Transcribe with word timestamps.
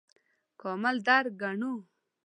کامل 0.61 0.95
درک 1.05 1.31
ګڼو. 1.41 1.73